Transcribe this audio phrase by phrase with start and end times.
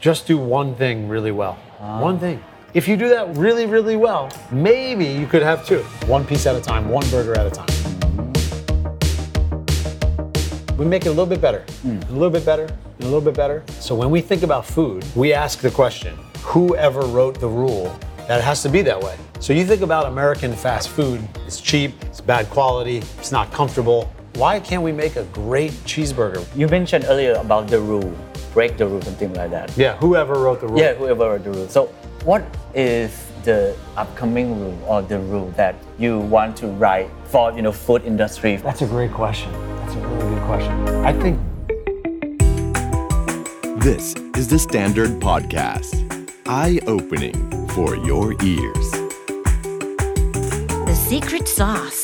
[0.00, 1.58] Just do one thing really well.
[1.80, 2.00] Ah.
[2.00, 2.40] One thing.
[2.72, 5.80] If you do that really, really well, maybe you could have two.
[6.06, 7.66] One piece at a time, one burger at a time.
[10.76, 11.98] We make it a little bit better, hmm.
[12.10, 13.64] a little bit better, and a little bit better.
[13.80, 18.38] So when we think about food, we ask the question whoever wrote the rule that
[18.38, 19.16] it has to be that way?
[19.40, 24.12] So you think about American fast food, it's cheap, it's bad quality, it's not comfortable.
[24.34, 26.46] Why can't we make a great cheeseburger?
[26.54, 28.16] You mentioned earlier about the rule,
[28.53, 29.75] break the rule, something like that.
[29.77, 30.79] Yeah, whoever wrote the rule.
[30.79, 31.67] Yeah, whoever wrote the rule.
[31.67, 31.81] So,
[32.23, 32.43] what
[32.73, 33.11] is
[33.43, 38.03] the upcoming rule or the rule that you want to write for you know food
[38.05, 38.55] industry?
[38.57, 39.51] That's a great question.
[39.79, 40.73] That's a really good question.
[41.11, 41.39] I think
[43.89, 45.93] This is the Standard Podcast.
[46.47, 47.35] Eye opening
[47.75, 48.87] for your ears.
[50.89, 52.01] The secret sauce.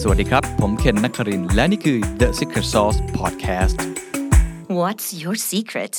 [0.00, 3.76] สวัสดีครับ ผมเคนนักครินทร์และนี่คือ The Secret Sauce Podcast
[4.69, 5.93] What's your secret?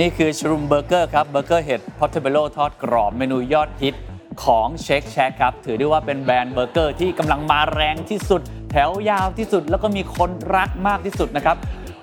[0.00, 3.96] นี่คือชรุมเบอร์เกอร์ครับเบอร์เกอร์เห็ดพอตเทเบโลทอดกรอบเมนูยอดฮิต
[4.44, 8.40] ของเช k แช a ครับ ถือได้ว่าเป็นแบรนด์เบอร์เกอร์ที่กำลังมาแรงที่สุด
[8.70, 11.56] แถวยาวที่สุดแล้วก็มีคนรักมากที่สุดนะครับ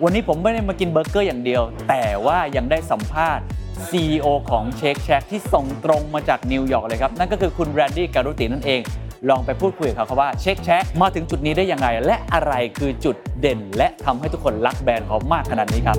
[0.03, 3.43] วันนี้ผมไม่ได้มากินเบอร์เกอร์อย่างเดียว แต่ว่ายังได้สัมภาษณ์
[3.89, 8.81] CEO ของเช k แช a ที่ส่งตรงมาจากนิวยอร์กเลยครับ นั่นก็คือคุณแรนดี้การุตินั่นเอง
[9.29, 15.97] ลองไปพูดคุยกับเขาครับว่าเช k แช a มาถึงจุดนี้ได้ยังไง และอะไรคือจุดเด่น และทำให้ทุกคนรักแบรนด์เขามากขนาดนี้ครับ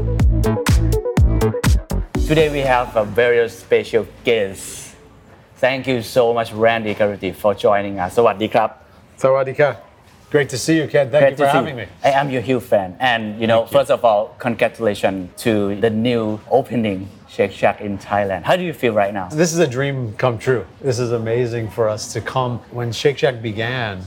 [2.29, 4.63] Today we have a very special guest.
[5.65, 8.11] Thank you so much, Randy Garuti, for joining us.
[8.19, 8.69] สวัสดีครับ
[9.23, 9.69] Sawadika.
[10.33, 11.07] Great to see you, Ken.
[11.13, 11.87] Thank Great you for to see having me.
[12.09, 12.89] I am your huge fan.
[13.13, 15.53] And, you know, first of all, congratulations to
[15.85, 16.23] the new
[16.59, 17.01] opening
[17.35, 18.45] Shake Shack in Thailand.
[18.45, 19.29] How do you feel right now?
[19.29, 20.65] This is a dream come true.
[20.81, 22.61] This is amazing for us to come.
[22.71, 24.03] When Shake Shack began,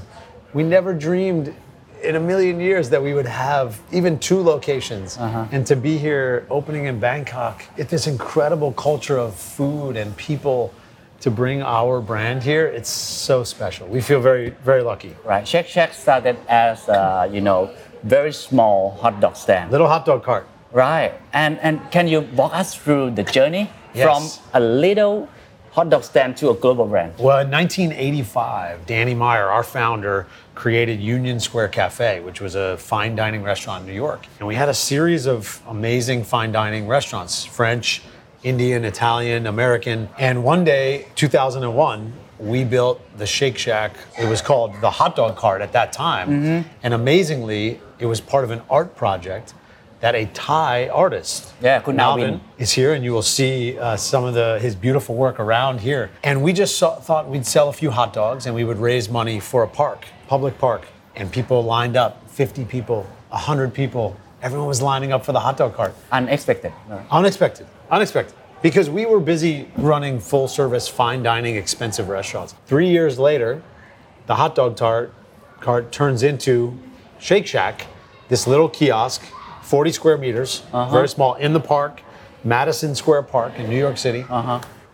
[0.53, 1.53] we never dreamed
[2.01, 5.17] in a million years that we would have even two locations.
[5.17, 10.73] And to be here opening in Bangkok, it's this incredible culture of food and people
[11.19, 13.87] to bring our brand here, it's so special.
[13.87, 15.15] We feel very, very lucky.
[15.25, 15.45] Right.
[15.45, 19.71] Shake Shack started as, uh, you know, very small hot dog stand.
[19.71, 20.47] Little hot dog cart.
[20.71, 21.13] Right.
[21.33, 24.05] And and can you walk us through the journey Yes.
[24.05, 25.27] from a little
[25.71, 27.13] hot dog stand to a global brand?
[27.17, 33.15] Well, in 1985, Danny Meyer, our founder, created Union Square Cafe, which was a fine
[33.15, 34.25] dining restaurant in New York.
[34.39, 38.01] And we had a series of amazing fine dining restaurants French,
[38.43, 40.09] Indian, Italian, American.
[40.17, 43.93] And one day, 2001, we built the Shake Shack.
[44.17, 46.29] It was called the Hot Dog Cart at that time.
[46.29, 46.69] Mm-hmm.
[46.83, 49.53] And amazingly, it was part of an art project
[49.99, 52.39] that a Thai artist, Yeah, Navin.
[52.57, 56.11] Is here, and you will see uh, some of the his beautiful work around here.
[56.23, 59.09] And we just saw, thought we'd sell a few hot dogs, and we would raise
[59.09, 64.15] money for a park, public park, and people lined up, 50 people, 100 people.
[64.41, 65.95] Everyone was lining up for the hot dog cart.
[66.11, 66.71] Unexpected.
[66.87, 67.05] Right.
[67.09, 68.35] Unexpected, unexpected.
[68.61, 72.55] Because we were busy running full service, fine dining, expensive restaurants.
[72.65, 73.61] Three years later,
[74.27, 75.13] the hot dog tart
[75.59, 76.77] cart turns into
[77.19, 77.87] Shake Shack,
[78.29, 79.23] this little kiosk,
[79.67, 82.01] 40 square meters, very small, in the park,
[82.45, 84.25] Madison Square Park in New York City.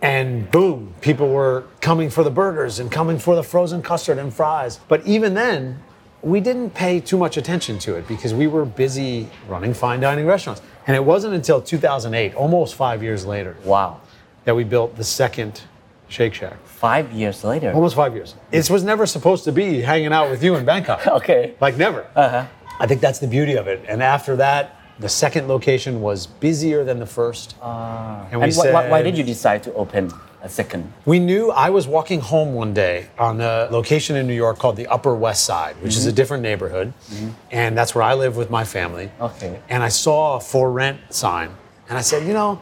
[0.01, 4.34] And boom, people were coming for the burgers and coming for the frozen custard and
[4.34, 4.79] fries.
[4.89, 5.79] But even then,
[6.22, 10.25] we didn't pay too much attention to it because we were busy running fine dining
[10.25, 10.61] restaurants.
[10.88, 14.01] And it wasn't until 2008, almost five years later, Wow.
[14.45, 15.61] that we built the second
[16.09, 16.57] Shake Shack.
[16.66, 17.72] Five years later.
[17.72, 18.35] Almost five years.
[18.51, 21.05] This was never supposed to be hanging out with you in Bangkok.
[21.07, 21.53] Okay.
[21.61, 22.05] Like never.
[22.16, 22.45] Uh-huh.
[22.79, 23.84] I think that's the beauty of it.
[23.88, 27.56] And after that, the second location was busier than the first.
[27.61, 28.28] Ah.
[28.31, 30.11] and we And wh- wh- why did you decide to open
[30.41, 30.91] a second?
[31.06, 34.75] We knew I was walking home one day on a location in New York called
[34.75, 36.16] the Upper West Side, which is a mm-hmm.
[36.16, 36.94] different neighborhood.
[37.09, 37.29] Mm-hmm.
[37.51, 39.11] And that's where I live with my family.
[39.19, 39.59] Okay.
[39.69, 41.50] And I saw a for rent sign.
[41.90, 42.61] And I said, you know,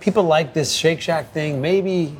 [0.00, 1.60] people like this Shake Shack thing.
[1.60, 2.16] Maybe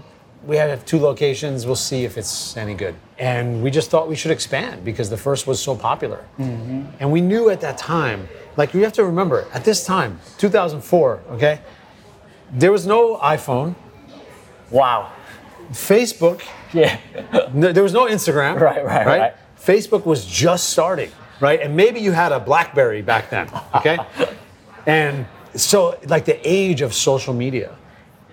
[0.47, 1.67] we have two locations.
[1.67, 2.95] We'll see if it's any good.
[3.23, 6.25] And we just thought we should expand because the first was so popular.
[6.39, 11.21] And we knew at that time, like you have to remember, at this time, 2004,
[11.31, 11.61] okay,
[12.51, 13.77] there was no iPhone.
[14.73, 15.13] Wow.
[15.71, 16.43] Facebook
[16.73, 16.99] Yeah.
[17.55, 18.61] no, there was no Instagram.
[18.61, 19.35] Right, right, right.
[19.57, 21.61] Facebook was just starting, right?
[21.61, 23.99] And maybe you had a BlackBerry back then, okay?
[24.87, 27.77] and so, like the age of social media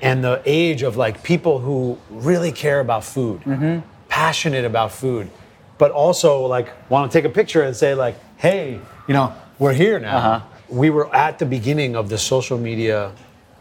[0.01, 3.98] and the age of like people who really care about food, Mm-hmm.
[4.19, 5.29] Passionate about food,
[5.77, 8.77] but also like want to take a picture and say like, hey,
[9.07, 10.17] you know, we're here now.
[10.17, 10.39] Uh-huh.
[10.67, 13.13] We were at the beginning of the social media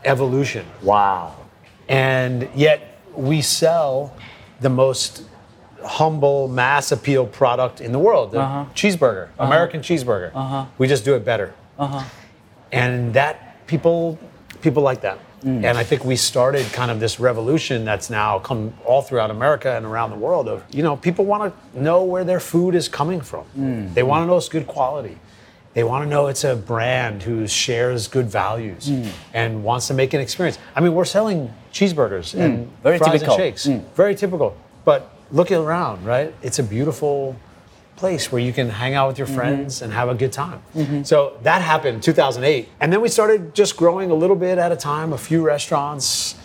[0.05, 0.64] evolution.
[0.82, 1.34] Wow.
[1.88, 2.78] and yet
[3.14, 4.12] we sell
[4.60, 5.22] the most
[5.84, 8.64] humble mass appeal product in the world the uh-huh.
[8.81, 9.50] cheeseburger uh-huh.
[9.50, 10.31] american cheeseburger.
[10.34, 10.66] Uh-huh.
[10.78, 11.49] We just do it better.
[12.72, 13.34] And that
[13.72, 14.19] people
[14.64, 15.64] people like that Mm.
[15.64, 19.76] and i think we started kind of this revolution that's now come all throughout america
[19.76, 22.88] and around the world of you know people want to know where their food is
[22.88, 23.44] coming from.
[23.58, 23.94] Mm.
[23.94, 25.19] They want to know it's good quality.
[25.75, 29.08] They want to know it's a brand who shares good values mm.
[29.32, 30.58] and wants to make an experience.
[30.75, 33.34] I mean we're selling cheeseburgers and Very fries typical.
[33.34, 34.56] and shakes very typical.
[34.84, 36.34] But look around right?
[36.43, 37.37] It's a beautiful
[37.98, 39.36] place where you can hang out with your mm-hmm.
[39.36, 40.62] friends and have a good time.
[40.74, 41.02] Mm-hmm.
[41.02, 42.68] So that happened in 2008.
[42.80, 46.36] And then we started just growing a little bit at a time, a few restaurants.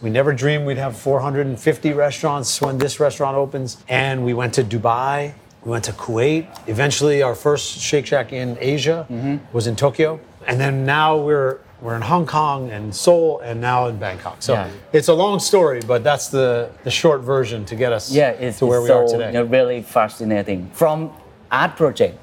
[0.00, 3.76] We never dreamed we'd have 450 restaurants when this restaurant opens.
[3.88, 5.34] And we went to Dubai,
[5.64, 6.46] we went to Kuwait.
[6.68, 9.36] Eventually, our first Shake Shack in Asia mm-hmm.
[9.52, 10.20] was in Tokyo.
[10.46, 14.36] And then now we're we're in Hong Kong and Seoul and now in Bangkok.
[14.42, 14.68] So Yeah.
[14.92, 18.58] it's a long story, but that's the, the short version to get us Yeah, it's,
[18.58, 19.26] to where it's we so are today.
[19.28, 20.70] you know, really fascinating.
[20.72, 21.10] From
[21.50, 22.18] art project,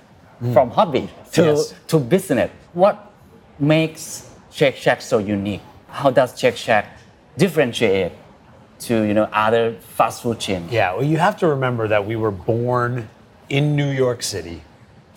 [0.53, 1.45] from hobby to, Mm.
[1.55, 1.73] Yes.
[1.87, 3.11] to business, what
[3.59, 5.61] makes Shake Shack so unique?
[5.89, 6.85] How does Shake Shack
[7.37, 8.11] differentiate
[8.79, 10.71] to you know other fast food chains?
[10.71, 13.09] Yeah, well, you have to remember that we were born
[13.49, 14.61] in New York City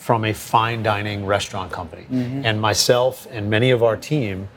[0.00, 2.06] from a fine dining restaurant company.
[2.10, 2.46] Mm-hmm.
[2.46, 4.48] And myself and many of our team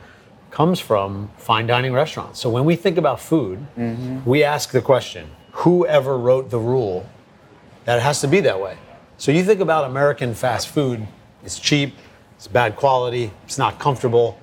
[0.50, 2.40] comes from fine dining restaurants.
[2.40, 4.24] So when we think about food, mm-hmm.
[4.24, 7.06] we ask the question whoever wrote the rule
[7.84, 8.78] that it has to be that way?
[9.18, 11.06] So you think about American fast food,
[11.44, 11.94] it's cheap,
[12.36, 14.40] it's bad quality, it's not comfortable.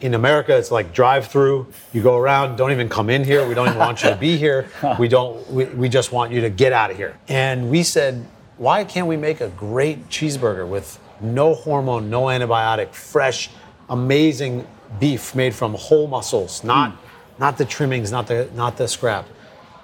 [0.00, 1.68] In America, it's like drive through.
[1.92, 3.46] You go around, don't even come in here.
[3.46, 4.68] We don't even want you to be here.
[4.98, 7.16] We don't, we, we just want you to get out of here.
[7.28, 8.26] And we said,
[8.62, 13.50] why can't we make a great cheeseburger with no hormone, no antibiotic, fresh,
[13.90, 14.64] amazing
[15.00, 17.40] beef made from whole muscles, not, hmm.
[17.40, 19.26] not the trimmings, not the, not the scrap?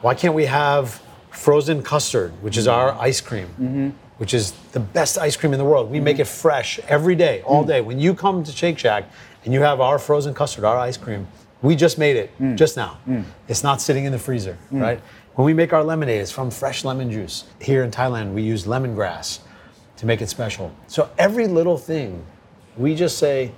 [0.00, 3.00] Why can't we have frozen custard, which is our hmm.
[3.00, 3.88] ice cream, mm-hmm.
[4.18, 5.90] which is the best ice cream in the world?
[5.90, 6.22] We make mm-hmm.
[6.22, 7.68] it fresh every day, all hmm.
[7.68, 7.80] day.
[7.80, 9.10] When you come to Shake Shack
[9.44, 11.26] and you have our frozen custard, our ice cream,
[11.62, 12.98] we just made it just now.
[13.48, 15.00] It's not sitting in the freezer, right?
[15.38, 17.44] When we make our lemonade, it's from fresh lemon juice.
[17.60, 19.38] Here in Thailand, we use lemongrass
[19.98, 20.72] to make it special.
[20.88, 22.26] So every little thing,
[22.76, 23.52] we just say,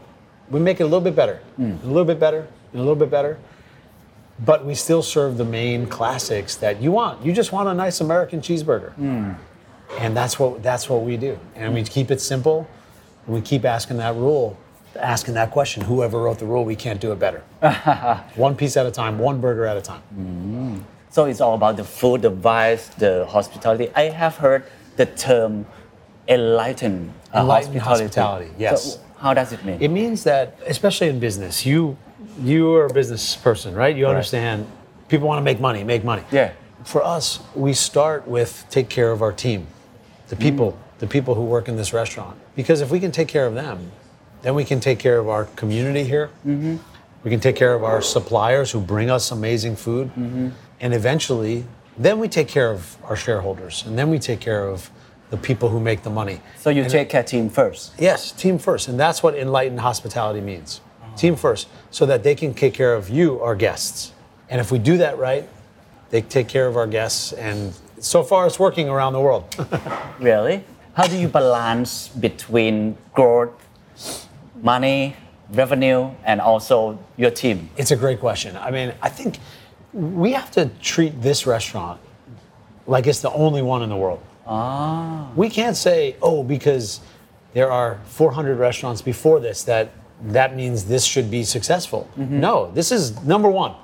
[0.50, 1.82] we make it a little bit better, mm.
[1.82, 3.38] a little bit better, and a little bit better
[4.44, 7.24] but we still serve the main classics that you want.
[7.24, 9.36] You just want a nice American cheeseburger, mm.
[9.98, 11.38] and that's what that's what we do.
[11.54, 12.66] And we keep it simple,
[13.26, 14.56] and we keep asking that rule,
[14.96, 15.82] asking that question.
[15.82, 17.42] Whoever wrote the rule, we can't do it better.
[18.34, 20.02] one piece at a time, one burger at a time.
[20.16, 20.82] Mm.
[21.10, 23.90] So it's all about the food, the vibes, the hospitality.
[23.94, 24.64] I have heard
[24.96, 25.66] the term
[26.28, 28.46] enlightened, uh, Enlightened hospitality.
[28.46, 28.94] hospitality, yes.
[28.94, 29.78] So how does it mean?
[29.80, 31.96] It means that, especially in business, you
[32.40, 33.96] you are a business person, right?
[33.96, 34.66] You understand
[35.08, 36.22] people want to make money, make money.
[36.30, 36.52] Yeah.
[36.84, 39.66] For us, we start with take care of our team,
[40.28, 42.36] the people, the people who work in this restaurant.
[42.54, 43.90] Because if we can take care of them,
[44.42, 46.30] then we can take care of our community here.
[47.24, 50.10] We can take care of our suppliers who bring us amazing food.
[50.80, 51.64] And eventually,
[51.98, 53.84] then we take care of our shareholders.
[53.86, 54.90] And then we take care of
[55.30, 56.40] the people who make the money.
[56.58, 57.92] so you take care team first.
[57.98, 58.88] Yes, team first.
[58.88, 60.80] And that's what enlightened hospitality means.
[61.02, 61.16] Uh-huh.
[61.16, 64.12] Team first, so that they can take care of you, our guests.
[64.48, 65.48] And if we do that right,
[66.10, 67.32] they take care of our guests.
[67.32, 69.44] And so far, it's working around the world.
[70.18, 70.64] Really?
[70.94, 73.54] How do you balance between growth,
[74.62, 75.16] money,
[75.50, 77.70] revenue, and also your team?
[77.76, 78.54] it's a great question.
[78.56, 79.38] I mean, I think
[79.92, 82.00] we have to treat this restaurant
[82.86, 84.22] like it's the only one in the world.
[84.46, 85.30] Ah.
[85.36, 87.00] We can't say, oh, because
[87.54, 89.92] there are 400 restaurants before this that
[90.22, 92.08] that means this should be successful.
[92.18, 92.40] Mm-hmm.
[92.40, 93.74] No, this is number one.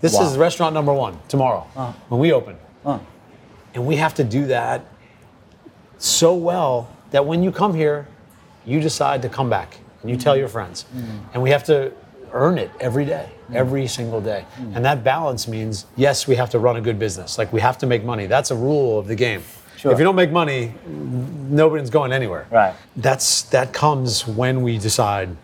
[0.00, 0.26] This Wow.
[0.26, 1.66] is restaurant number one tomorrow
[2.08, 2.56] when we open.
[3.74, 4.84] And we have to do that
[5.98, 8.06] so well that when you come here,
[8.64, 10.40] you decide to come back and you tell mm-hmm.
[10.40, 10.84] your friends.
[10.94, 11.18] Mm-hmm.
[11.32, 11.92] And we have to
[12.34, 13.54] earn it every day, mm.
[13.54, 14.44] every single day.
[14.74, 17.38] And that balance means yes, we have to run a good business.
[17.38, 18.26] Like we have to make money.
[18.26, 19.42] That's a rule of the game.
[19.78, 19.92] Sure.
[19.92, 22.46] If you don't make money, nobody's going anywhere.
[22.50, 22.74] Right.
[22.96, 25.36] That's that comes when we decide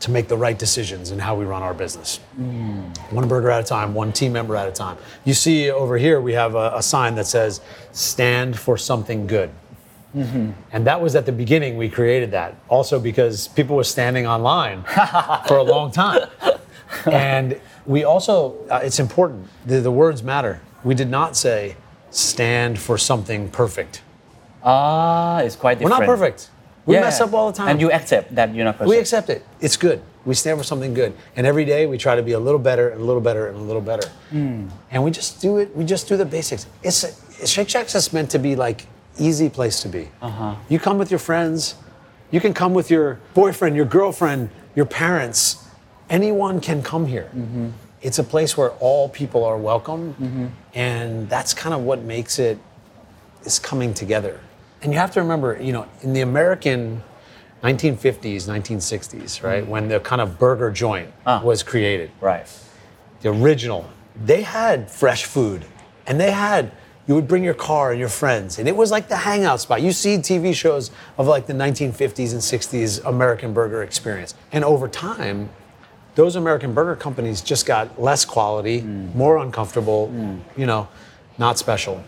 [0.00, 2.20] to make the right decisions in how we run our business.
[2.40, 2.96] Mm.
[3.12, 4.96] One burger at a time, one team member at a time.
[5.24, 7.60] You see over here, we have a, a sign that says,
[7.92, 9.50] stand for something good.
[10.14, 12.54] And that was at the beginning we created that.
[12.68, 14.84] Also because people were standing online
[15.46, 16.28] for a long time.
[17.04, 20.60] And we also, uh, it's important, the, the words matter.
[20.84, 21.76] We did not say,
[22.10, 24.00] stand for something perfect.
[24.64, 26.00] Ah, it's quite different.
[26.00, 26.50] We're not perfect.
[26.86, 27.02] We Yeah.
[27.02, 27.68] mess up all the time.
[27.68, 28.88] And you accept that you're not perfect.
[28.88, 29.44] We accept it.
[29.60, 30.00] It's good.
[30.24, 31.12] We stand for something good.
[31.36, 33.56] And every day we try to be a little better and a little better and
[33.58, 34.08] a little better.
[34.32, 35.76] And we just do it.
[35.76, 36.66] We just do the basics.
[36.82, 37.04] It's
[37.44, 38.86] Shake Shack's just meant to be like
[39.18, 40.08] easy place to be.
[40.22, 40.56] Uh-huh.
[40.68, 41.74] You come with your friends.
[42.30, 45.68] You can come with your boyfriend, your girlfriend, your parents.
[46.10, 47.30] Anyone can come here.
[47.34, 47.68] Mm-hmm.
[48.00, 50.46] It's a place where all people are welcome, mm-hmm.
[50.74, 52.58] and that's kind of what makes it
[53.44, 54.40] is coming together.
[54.82, 57.02] And you have to remember, you know, in the American
[57.64, 59.70] 1950s, 1960s, right, mm-hmm.
[59.70, 61.42] when the kind of burger joint ah.
[61.42, 62.46] was created, right
[63.20, 63.88] the original,
[64.24, 65.64] they had fresh food
[66.06, 66.72] and they had,
[67.08, 69.80] you would bring your car and your friends, and it was like the hangout spot.
[69.80, 74.34] You see TV shows of like the 1950s and 60s American burger experience.
[74.52, 75.48] And over time,
[76.16, 79.14] those American burger companies just got less quality, mm.
[79.14, 80.38] more uncomfortable, mm.
[80.54, 80.86] you know,
[81.38, 82.04] not special.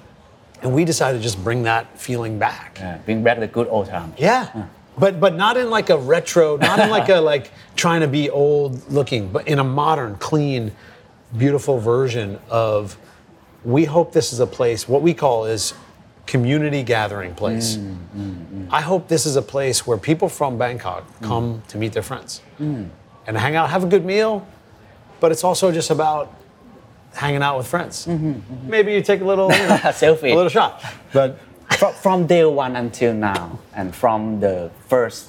[0.62, 2.76] And we decided to just bring that feeling back.
[2.78, 4.66] Yeah, bring back the good old times Yeah.
[4.98, 8.28] But but not in like a retro, not in like a like trying to be
[8.28, 10.72] old looking, but in a modern, clean,
[11.38, 12.98] beautiful version of
[13.64, 15.74] we hope this is a place what we call is
[16.26, 17.76] community gathering place.
[17.76, 18.68] Mm, mm, mm.
[18.70, 22.40] I hope this is a place where people from Bangkok come to meet their friends
[23.26, 24.46] and hang out, have a good meal,
[25.18, 26.32] but it's also just about
[27.14, 28.06] hanging out with friends.
[28.06, 28.70] Mm-hmm, mm-hmm.
[28.70, 30.32] Maybe you take a little you know, Selfie.
[30.32, 30.82] a little shot.
[31.12, 31.38] But
[31.78, 35.28] from, from day one until now and from the first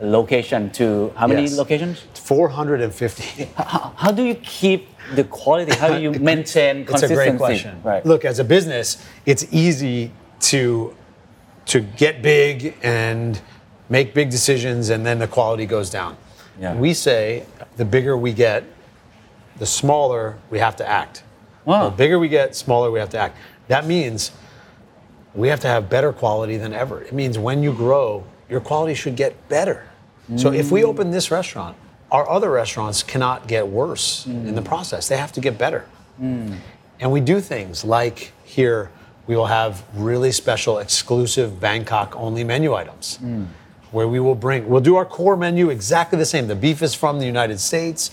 [0.00, 1.56] location to how many Yes.
[1.58, 7.08] locations 450 how, how do you keep the quality how do you maintain It's a
[7.08, 7.80] great question.
[7.84, 10.12] right Look, as a business, it's easy
[10.50, 10.94] to
[11.66, 13.40] to get big and
[13.88, 16.16] make big decisions, and then the quality goes down.
[16.60, 16.74] Yeah.
[16.74, 17.44] We say
[17.76, 18.64] the bigger we get,
[19.58, 21.22] the smaller we have to act.
[21.64, 21.90] Wow.
[21.90, 23.36] The bigger we get, smaller we have to act.
[23.68, 24.32] That means
[25.34, 27.02] we have to have better quality than ever.
[27.02, 29.86] It means when you grow, your quality should get better.
[30.36, 31.76] So if we open this restaurant,
[32.12, 35.08] our other restaurants cannot get worse in the process.
[35.08, 35.84] They have to get better.
[37.00, 38.90] And we do things like here,
[39.26, 43.18] we will have really special, exclusive Bangkok only menu items
[43.90, 46.46] where we will bring, we'll do our core menu exactly the same.
[46.46, 48.10] The beef is from the United States.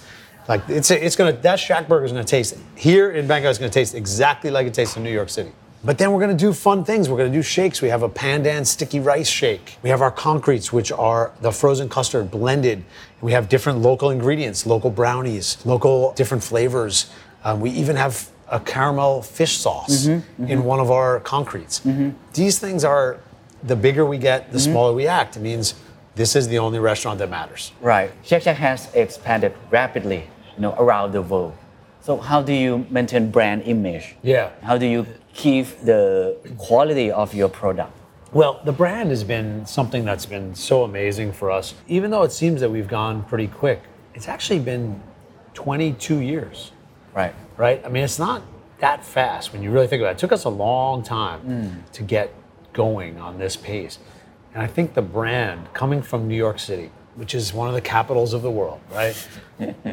[0.48, 3.70] Like it's, it's gonna, that Shack burger is gonna taste, here in Bangkok, it's gonna
[3.70, 5.52] taste exactly like it tastes in New York City.
[5.84, 7.10] But then we're gonna do fun things.
[7.10, 7.82] We're gonna do shakes.
[7.82, 9.78] We have a pandan sticky rice shake.
[9.84, 12.84] We have our concretes, which are the frozen custard blended.
[13.22, 17.10] We have different local ingredients, local brownies, local different flavors.
[17.44, 20.52] Um, we even have a caramel fish sauce mm-hmm, mm-hmm.
[20.52, 21.82] in one of our concretes.
[21.82, 22.10] Mm-hmm.
[22.34, 23.20] These things are
[23.64, 25.36] the bigger we get, the smaller we act.
[25.38, 25.76] It means
[26.16, 27.72] this is the only restaurant that matters.
[27.80, 31.54] right Shake Shack has expanded rapidly you know around the world
[32.02, 34.50] so how do you maintain brand image Yeah.
[34.64, 35.06] how do you
[35.38, 37.94] keep the quality of your product
[38.34, 41.76] Well, the brand has been something that's been so amazing for us.
[41.88, 43.80] Even though it seems that we've gone pretty quick,
[44.14, 45.02] it's actually been
[45.54, 46.72] 22 years,
[47.14, 47.84] right right?
[47.84, 48.42] I mean, it's not
[48.80, 50.18] that fast when you really think about it.
[50.18, 51.92] It took us a long time mm.
[51.92, 52.34] to get
[52.74, 54.00] going on this pace.
[54.54, 57.82] And I think the brand coming from New York City, which is one of the
[57.82, 59.28] capitals of the world, right?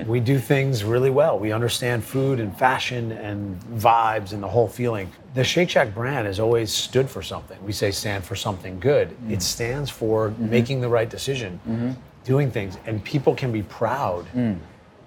[0.07, 1.39] we do things really well.
[1.39, 5.11] We understand food and fashion and vibes and the whole feeling.
[5.33, 7.59] The Shake Shack brand has always stood for something.
[7.65, 9.09] We say stand for something good.
[9.09, 9.33] Mm-hmm.
[9.33, 10.51] It stands for mm-hmm.
[10.51, 11.93] making the right decision, mm-hmm.
[12.25, 14.59] doing things, and people can be proud mm.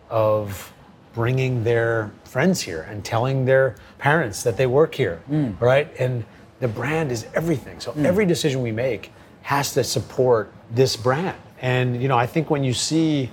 [0.10, 0.74] of
[1.14, 5.60] bringing their friends here and telling their parents that they work here, mm.
[5.62, 5.92] right?
[6.00, 6.26] And
[6.60, 7.80] the brand is everything.
[7.80, 8.06] So mm.
[8.06, 9.12] every decision we make
[9.44, 11.38] has to support this brand.
[11.62, 13.32] And you know, I think when you see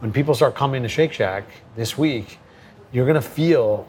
[0.00, 1.44] when people start coming to Shake Shack
[1.76, 2.38] this week,
[2.92, 3.86] you're gonna feel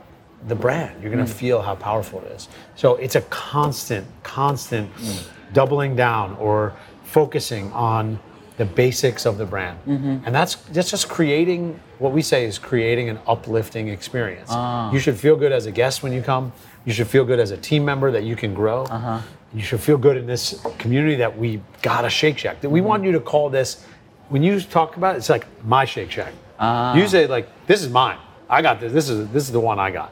[0.47, 1.01] the brand.
[1.01, 1.29] You're gonna mm.
[1.29, 2.47] feel how powerful it is.
[2.75, 5.27] So it's a constant, constant mm.
[5.53, 6.73] doubling down or
[7.03, 8.19] focusing on
[8.57, 9.77] the basics of the brand.
[9.85, 10.25] Mm-hmm.
[10.25, 14.49] And that's that's just creating what we say is creating an uplifting experience.
[14.51, 14.91] Ah.
[14.91, 16.53] You should feel good as a guest when you come.
[16.85, 18.83] You should feel good as a team member that you can grow.
[18.83, 19.21] Uh-huh.
[19.55, 22.61] You should feel good in this community that we got a Shake Shack.
[22.61, 23.85] That we want you to call this
[24.29, 26.33] when you talk about it, it's like my Shake Shack.
[26.59, 26.95] Ah.
[26.95, 28.17] You say like this is mine.
[28.49, 28.91] I got this.
[28.93, 30.11] This is this is the one I got.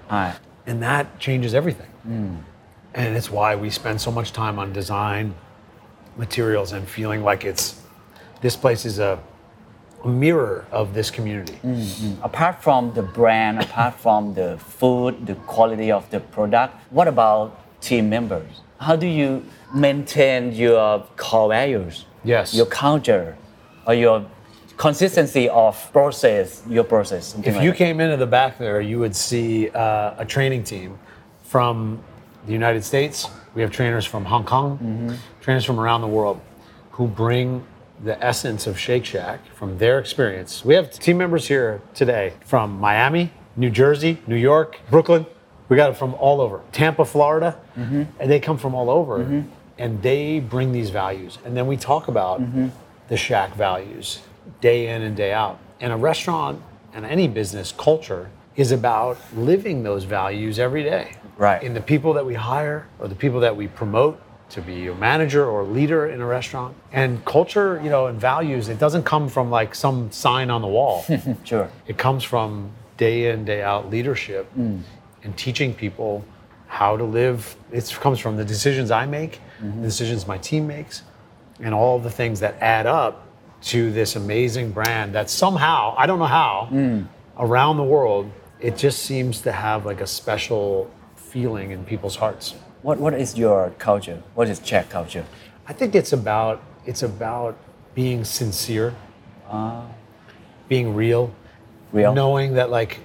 [0.66, 1.90] And that changes everything.
[2.04, 2.36] Hmm.
[2.94, 5.34] And it's why we spend so much time on design,
[6.16, 7.82] materials, and feeling like it's
[8.42, 9.20] this place is a,
[10.04, 11.56] a mirror of this community.
[11.56, 12.24] Hmm, hmm.
[12.24, 17.60] apart from the brand, apart from the food, the quality of the product, what about
[17.82, 18.62] team members?
[18.84, 22.06] How do you maintain your core values?
[22.24, 22.54] Yes.
[22.54, 23.38] Your culture
[23.88, 24.26] or your
[24.78, 27.36] consistency of process, your process.
[27.40, 27.78] If like you that.
[27.78, 31.00] came into the back there, you would see uh, a training team
[31.44, 32.04] from
[32.46, 33.28] the United States.
[33.56, 36.42] We have trainers from Hong Kong, trainers from around the world
[36.92, 37.64] who bring
[38.04, 40.66] the essence of Shake Shack from their experience.
[40.66, 45.26] We have team members here today from Miami, New Jersey, New York, Brooklyn.
[45.70, 46.62] We got it from all over.
[46.72, 47.60] Tampa, Florida.
[47.78, 48.04] Mm-hmm.
[48.20, 49.20] And they come from all over.
[49.20, 49.42] Mm-hmm.
[49.78, 51.38] And they bring these values.
[51.46, 52.68] And then we talk about mm-hmm.
[53.08, 54.22] the Shack values
[54.62, 55.60] day in and day out.
[55.80, 56.62] And a restaurant
[56.94, 61.16] and any business culture is about living those values every day.
[61.38, 61.64] Right.
[61.64, 64.94] In the people that we hire or the people that we promote to be a
[64.94, 66.76] manager or a leader in a restaurant.
[66.92, 70.68] And culture, you know, and values, it doesn't come from like some sign on the
[70.68, 71.04] wall.
[71.44, 71.70] Sure.
[71.88, 74.82] It comes from day in, day out leadership mm.
[75.24, 76.24] And teaching people
[76.68, 77.56] how to live.
[77.72, 79.82] It comes from the decisions I make, mm-hmm.
[79.82, 81.04] the decisions my team makes,
[81.60, 83.28] and all the things that add up
[83.64, 87.08] to this amazing brand that somehow, I don't know how, mm.
[87.38, 92.56] around the world, it just seems to have like a special feeling in people's hearts.
[92.82, 94.22] What What is your culture?
[94.36, 95.26] What is Czech culture?
[95.68, 97.58] I think it's about it's about
[97.96, 98.94] being sincere,
[99.50, 99.86] ah.
[100.68, 101.34] being real,
[101.94, 102.14] Real.
[102.14, 103.00] knowing that like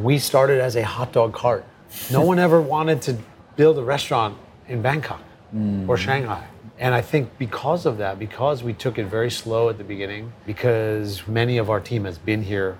[0.00, 1.64] we started as a hot dog cart.
[2.10, 3.18] No one ever wanted to
[3.56, 5.20] build a restaurant in Bangkok
[5.52, 5.98] or mm.
[5.98, 6.46] Shanghai.
[6.78, 10.32] And I think because of that, because we took it very slow at the beginning,
[10.46, 12.78] because many of our team has been here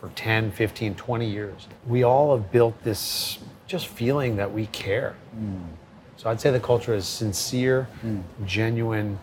[0.00, 5.14] for 10, 15, 20 years, we all have built this just feeling that we care.
[5.38, 5.66] Mm.
[6.16, 8.22] So I'd say the culture is sincere, mm.
[8.46, 9.18] genuine,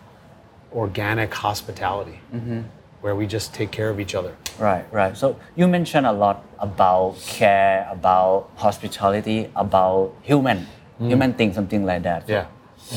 [0.72, 2.62] organic hospitality, mm-hmm.
[3.02, 4.34] Where we just take care of each other.
[4.58, 5.16] Right, right.
[5.16, 10.66] So you mentioned a lot about care, about hospitality, about human,
[10.98, 12.26] human thing, something like that.
[12.26, 12.28] Mm.
[12.28, 12.46] Yeah.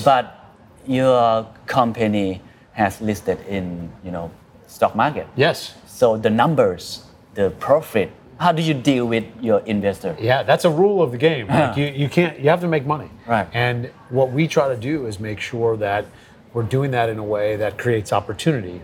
[0.06, 0.54] But
[0.86, 2.42] your company
[2.74, 4.32] has listed in, you know,
[4.68, 5.28] stock market.
[5.36, 5.74] Yes.
[5.88, 10.16] So the numbers, the profit, how do you deal with your investor?
[10.20, 11.48] Yeah, that's a rule of the game.
[11.50, 13.10] Like you, you can't you have to make money.
[13.26, 13.48] Right.
[13.54, 16.06] And what we try to do is make sure that
[16.54, 18.82] we're doing that in a way that creates opportunity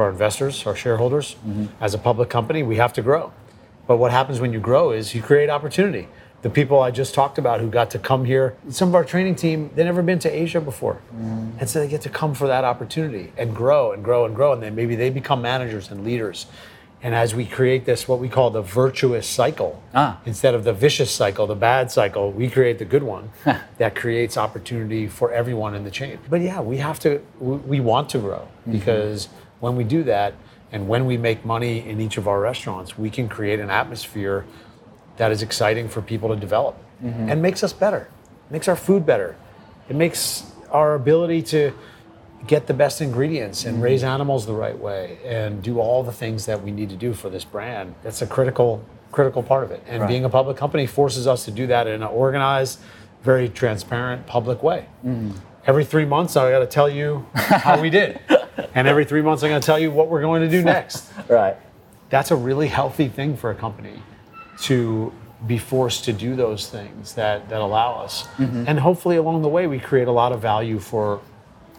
[0.00, 1.36] for our investors, our shareholders.
[1.46, 1.66] Mm-hmm.
[1.78, 3.34] As a public company, we have to grow.
[3.86, 6.08] But what happens when you grow is you create opportunity.
[6.40, 9.34] The people I just talked about who got to come here, some of our training
[9.34, 10.94] team, they've never been to Asia before.
[10.94, 11.58] Mm-hmm.
[11.58, 14.54] And so they get to come for that opportunity and grow and grow and grow.
[14.54, 16.46] And then maybe they become managers and leaders.
[17.02, 20.18] And as we create this, what we call the virtuous cycle, Ah.
[20.24, 23.32] instead of the vicious cycle, the bad cycle, we create the good one
[23.76, 26.18] that creates opportunity for everyone in the chain.
[26.30, 28.72] But yeah, we have to, we we want to grow mm-hmm.
[28.72, 29.28] because
[29.60, 30.34] when we do that
[30.72, 34.44] and when we make money in each of our restaurants, we can create an atmosphere
[35.16, 37.28] that is exciting for people to develop mm-hmm.
[37.28, 38.08] and makes us better,
[38.50, 39.36] makes our food better.
[39.88, 41.72] It makes our ability to
[42.46, 43.84] get the best ingredients and mm-hmm.
[43.84, 47.12] raise animals the right way and do all the things that we need to do
[47.12, 47.94] for this brand.
[48.02, 49.82] That's a critical critical part of it.
[49.88, 50.08] And Right.
[50.08, 52.78] being a public company forces us to do that in an organized,
[53.22, 54.86] very transparent, public way.
[55.04, 55.32] Mm-hmm.
[55.66, 58.20] Every three months, I got to tell you how we did,
[58.74, 61.10] and every three months, I'm going to tell you what we're going to do next
[61.28, 61.56] Right.
[62.10, 64.02] that's a really healthy thing for a company
[64.62, 65.12] to
[65.46, 68.26] be forced to do those things that, that allow us.
[68.36, 68.64] Mm-hmm.
[68.68, 71.20] And hopefully, along the way, we create a lot of value for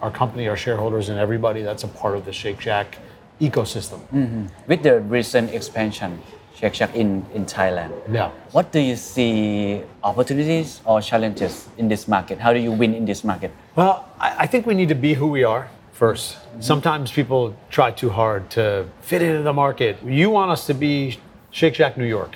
[0.02, 2.98] our company, our shareholders, and everybody that's a part of the Shake Shack
[3.40, 4.00] ecosystem.
[4.12, 4.46] Mm-hmm.
[4.68, 6.20] With the recent expansion,
[6.56, 8.32] Shake Shack in, in Thailand, Yeah.
[8.52, 12.40] what do you see opportunities or challenges in this market?
[12.40, 13.52] How do you win in this market?
[13.76, 15.70] Well, I, I think we need to be who we are
[16.02, 16.62] 1st mm-hmm.
[16.62, 20.04] Sometimes people try too hard to fit into the market.
[20.04, 21.20] You want us to be
[21.52, 22.36] Shake Shack New York.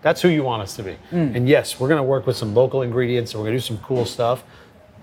[0.00, 0.96] That's who you want us to be.
[1.12, 1.36] Mm.
[1.36, 3.66] And yes, we're going to work with some local ingredients and we're going to do
[3.66, 4.44] some cool stuff.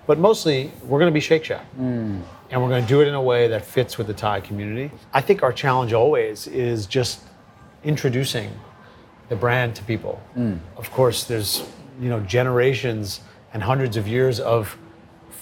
[0.07, 1.65] But mostly, we're going to be Shake Shack.
[1.79, 2.21] Mm.
[2.49, 4.91] And we're going to do it in a way that fits with the Thai community.
[5.13, 7.21] I think our challenge always is just
[7.83, 8.51] introducing
[9.29, 10.21] the brand to people.
[10.35, 10.59] Mm.
[10.75, 11.63] Of course, there's
[11.99, 13.21] you know generations
[13.53, 14.77] and hundreds of years of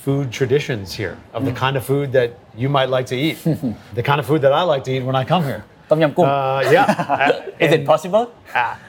[0.03, 1.55] food traditions here of the mm.
[1.55, 3.37] kind of food that you might like to eat,
[3.93, 5.65] the kind of food that I like to eat when I come here.
[5.89, 6.27] Tom Yam Goong.
[6.27, 8.31] Uh, yeah, Is it possible?
[8.53, 8.79] Ah,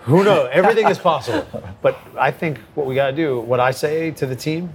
[0.00, 0.48] who knows?
[0.52, 1.46] Everything is possible.
[1.80, 4.74] But I think what we got to do, what I say to the team,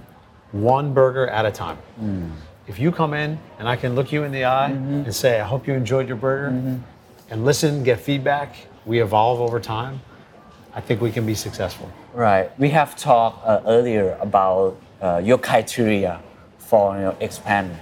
[0.52, 1.78] one burger at a time.
[2.00, 2.30] Mm.
[2.66, 5.04] If you come in and I can look you in the eye mm-hmm.
[5.04, 6.76] and say, I hope you enjoyed your burger, mm-hmm.
[7.30, 10.00] and listen, get feedback, we evolve over time,
[10.74, 11.92] I think we can be successful.
[12.14, 12.56] Right.
[12.58, 16.20] We have talked uh, earlier about uh, your criteria
[16.58, 17.76] for you know, expand.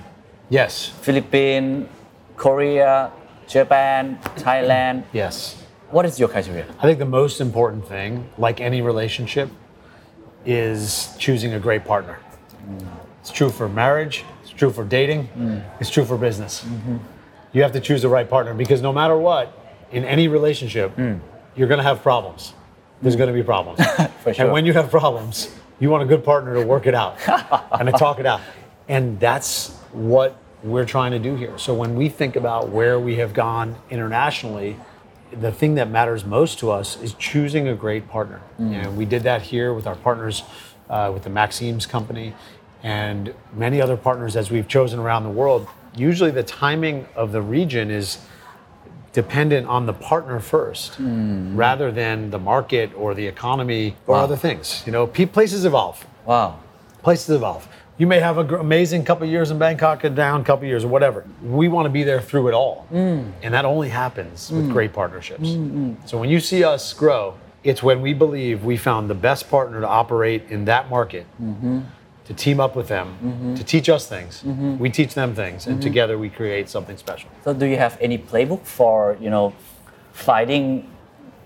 [0.51, 0.89] Yes.
[0.89, 1.89] Philippines,
[2.37, 3.11] Korea,
[3.47, 5.05] Japan, Thailand.
[5.13, 5.59] Yes.
[5.91, 6.67] What is your criteria?
[6.79, 9.51] I think the most important thing, like any relationship,
[10.47, 12.19] is choosing a great partner.
[12.67, 12.87] Mm.
[13.21, 15.63] It's true for marriage, it's true for dating, mm.
[15.81, 16.65] it's true for business.
[16.65, 16.97] Mm-hmm.
[17.53, 19.53] You have to choose the right partner because no matter what,
[19.93, 21.21] in any relationship, mm.
[21.55, 22.55] you're going to have problems.
[23.03, 23.85] There's going to be problems.
[24.23, 24.45] For sure.
[24.45, 27.17] And when you have problems, you want a good partner to work it out
[27.73, 28.41] and to talk it out.
[28.89, 31.59] And that's what we're trying to do here.
[31.59, 34.77] So when we think about where we have gone internationally,
[35.33, 38.41] the thing that matters most to us is choosing a great partner.
[38.59, 40.45] And we did that here with our partners,
[40.89, 42.35] uh, with the Maxim's company,
[42.85, 45.69] and many other partners as we've chosen around the world.
[45.95, 48.19] usually the timing of the region is
[49.13, 51.57] dependent on the partner first hmm.
[51.57, 54.25] rather than the market or the economy or Wow.
[54.25, 54.83] other things.
[54.87, 56.07] You know, places evolve.
[56.25, 56.59] Wow.
[57.03, 57.69] Places evolve.
[57.99, 61.25] You may have an amazing couple years in Bangkok and down couple years or whatever.
[61.43, 62.87] We want to be there through it all.
[62.89, 63.31] Hmm.
[63.43, 64.73] And that only happens with hmm.
[64.73, 65.51] great partnerships.
[66.07, 69.81] So when you see us grow, it's when we believe we found the best partner
[69.81, 71.81] to operate in that market, mm-hmm.
[72.25, 73.55] To team up with them, mm-hmm.
[73.55, 74.43] to teach us things.
[74.43, 74.79] Mm-hmm.
[74.79, 75.83] We teach them things, and mm-hmm.
[75.83, 77.31] together we create something special.
[77.45, 79.55] So do you have any playbook for you know
[80.13, 80.91] finding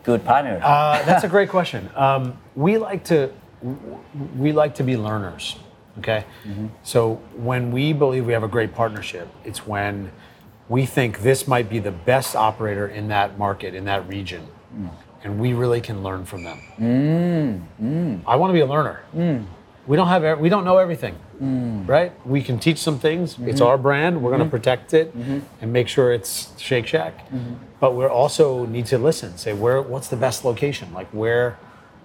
[0.02, 0.62] good partners?
[0.62, 1.88] Uh, that's a great question.
[1.94, 3.30] Um, we like to
[4.36, 5.56] we like to be learners.
[5.98, 6.26] Okay,
[6.82, 10.12] so when we believe we have a great partnership, it's when
[10.68, 14.90] we think this might be the best operator in that market in that region, mm.
[15.24, 16.60] and we really can learn from them.
[16.78, 18.20] Mm, mm.
[18.26, 19.00] I want to be a learner.
[19.87, 21.87] We don't have we don't know everything, mm.
[21.87, 22.12] right?
[22.27, 23.33] We can teach some things.
[23.33, 23.62] It's mm-hmm.
[23.62, 24.20] our brand.
[24.20, 24.51] We're going to mm-hmm.
[24.51, 25.40] protect it mm-hmm.
[25.61, 27.27] and make sure it's Shake Shack.
[27.79, 29.37] But we also need to listen.
[29.38, 30.92] Say where what's the best location?
[30.92, 31.59] Like where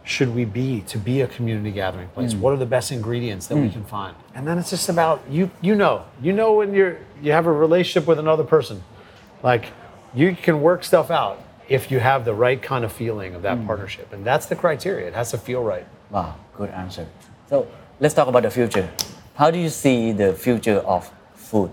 [0.04, 2.34] should we be to be a community gathering place?
[2.34, 2.40] Mm.
[2.40, 3.74] What are the best ingredients that we mm.
[3.74, 4.16] can find?
[4.34, 5.52] And then it's just about you.
[5.62, 8.84] You know, you know when you're you have a relationship with another person,
[9.44, 9.66] like
[10.14, 13.66] you can work stuff out if you have the right kind of feeling of that
[13.66, 15.08] partnership, and that's the criteria.
[15.08, 15.86] It has to feel right.
[16.10, 17.08] Wow, good answer.
[17.52, 17.68] So
[18.00, 18.90] let's talk about the future.
[19.36, 21.70] How do you see the future of food?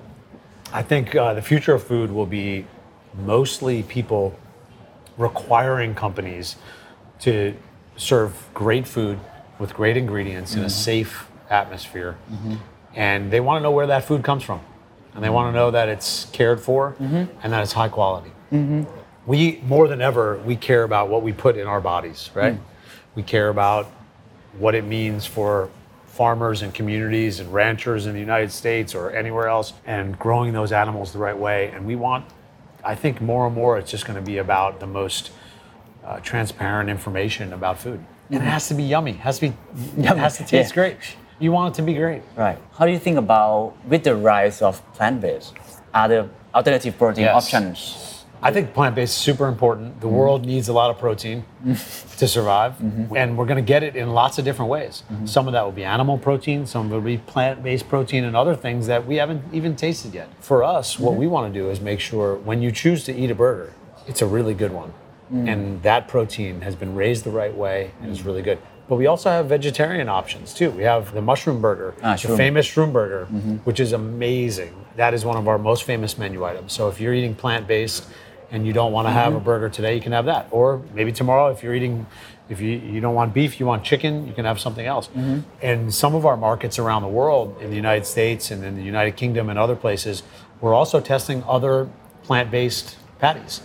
[0.73, 2.67] I think uh, the future of food will be
[3.15, 4.37] mostly people
[5.17, 6.57] requiring companies
[7.21, 7.55] to
[7.97, 9.21] serve great food
[9.61, 10.71] with great ingredients in a mm-hmm.
[10.71, 12.19] safe atmosphere.
[12.29, 12.57] Mm-hmm.
[12.97, 14.61] And they want to know where that food comes from.
[15.15, 17.31] And they want to know that it's cared for mm-hmm.
[17.41, 18.33] and that it's high quality.
[19.27, 22.55] We, more than ever, we care about what we put in our bodies, right?
[22.55, 22.61] Mm.
[23.15, 23.93] We care about
[24.59, 25.71] what it means for
[26.07, 30.73] farmers and communities and ranchers in the United States or anywhere else and growing those
[30.73, 31.69] animals the right way.
[31.73, 32.25] And we want,
[32.85, 35.31] I think more and more, it's just going to be about the most
[36.05, 38.05] uh, transparent information about food.
[38.31, 39.13] And it has to be yummy.
[39.13, 39.57] It has to be,
[39.99, 40.75] it has to taste Yeah.
[40.75, 40.97] great.
[41.39, 42.23] You want it to be great.
[42.37, 42.59] Right.
[42.77, 45.55] How do you think about with the rise of plant-based?
[45.95, 47.45] Are there alternative protein Yes.
[47.45, 48.18] options?
[48.41, 50.01] I think plant based is super important.
[50.01, 50.17] The mm-hmm.
[50.17, 51.45] world needs a lot of protein
[52.19, 53.17] to survive, mm-hmm.
[53.17, 55.03] and we're going to get it in lots of different ways.
[55.11, 55.27] Mm-hmm.
[55.27, 58.25] Some of that will be animal protein, some of it will be plant based protein,
[58.25, 60.29] and other things that we haven't even tasted yet.
[60.41, 63.31] For us, what we want to do is make sure when you choose to eat
[63.31, 63.73] a burger,
[64.07, 64.93] it's a really good one.
[65.33, 65.53] Mm.
[65.53, 68.59] And that protein has been raised the right way and is really good.
[68.89, 70.71] But we also have vegetarian options too.
[70.71, 72.37] We have the mushroom burger, Ah, the shroom.
[72.39, 73.27] famous shroom burger,
[73.65, 74.75] which is amazing.
[74.97, 76.73] That is one of our most famous menu items.
[76.73, 78.07] So if you're eating plant based
[78.51, 79.45] and you don't want to have a mm-hmm.
[79.45, 80.49] burger today, you can have that.
[80.51, 82.07] Or maybe tomorrow, if you're eating,
[82.49, 85.09] if you, you don't want beef, you want chicken, you can have something else.
[85.09, 85.41] Mm-hmm.
[85.63, 88.83] And some of our markets around the world, in the United States and in the
[88.83, 90.23] United Kingdom and other places,
[90.61, 91.89] we're also testing other
[92.23, 93.61] plant based patties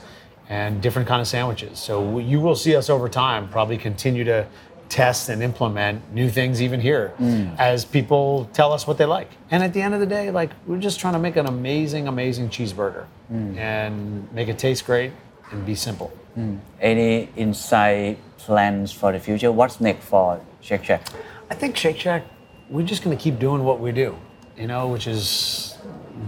[0.49, 1.79] and different kind of sandwiches.
[1.79, 4.47] So you will see us over time probably continue to
[4.93, 7.57] test and implement new things even here mm.
[7.57, 9.31] as people tell us what they like.
[9.49, 12.07] And at the end of the day, like we're just trying to make an amazing,
[12.07, 13.57] amazing cheeseburger mm.
[13.57, 15.11] and make it taste great
[15.49, 16.15] and be simple.
[16.37, 16.59] Mm.
[16.79, 19.51] Any inside plans for the future?
[19.51, 21.07] What's next for Shake Shack?
[21.49, 22.23] I think Shake Shack,
[22.69, 24.15] we're just going to keep doing what we do,
[24.55, 25.75] you know, which is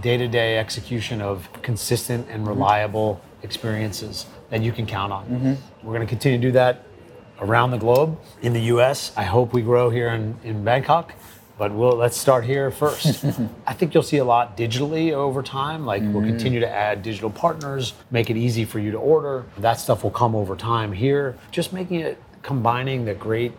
[0.00, 2.48] day to day execution of consistent and mm-hmm.
[2.48, 5.24] reliable experiences that you can count on.
[5.26, 5.54] Mm-hmm.
[5.86, 6.85] We're going to continue to do that
[7.40, 8.18] around the globe.
[8.42, 11.12] In the US, I hope we grow here in, in Bangkok.
[11.58, 13.24] But we'll, let's start here first.
[13.66, 15.86] I think you'll see a lot digitally over time.
[15.86, 16.28] Like we'll mm-hmm.
[16.28, 19.46] continue to add digital partners, make it easy for you to order.
[19.58, 21.38] That stuff will come over time here.
[21.50, 23.52] Just making it combining the great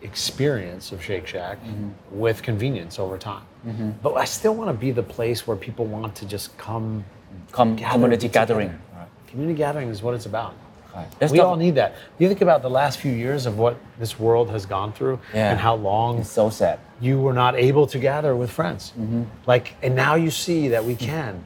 [0.00, 1.90] experience of Shake Shack mm-hmm.
[2.18, 3.44] with convenience over time.
[3.66, 3.90] Mm-hmm.
[4.02, 7.04] But I still want to be the place where people want to just come.
[7.52, 8.54] Com- gather community together.
[8.54, 8.80] gathering.
[9.26, 10.54] Community gathering is what it's about.
[10.94, 11.30] Right.
[11.30, 11.94] We all need that.
[12.18, 15.50] You think about the last few years of what this world has gone through Yeah.
[15.50, 16.78] and how long It's so sad.
[17.00, 18.92] you were not able to gather with friends.
[18.98, 19.22] Mm-hmm.
[19.46, 21.44] Like, and now you see that we can.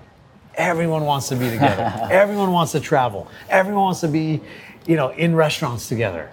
[0.55, 1.93] Everyone wants to be together.
[2.11, 3.29] Everyone wants to travel.
[3.49, 4.41] Everyone wants to be,
[4.87, 6.31] you know, in restaurants together.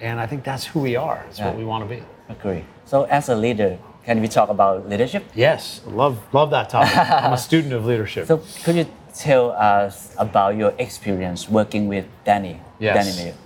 [0.00, 1.24] And I think that's who we are.
[1.28, 2.02] It's what we want to be.
[2.28, 2.64] Agree.
[2.84, 5.24] So as a leader, can we talk about leadership?
[5.34, 6.96] Yes, love love that topic.
[6.96, 8.26] I'm a student of leadership.
[8.26, 8.86] So could you
[9.18, 12.60] tell us about your experience working with Danny?
[12.78, 13.16] Yes.
[13.16, 13.36] Danny Meyer.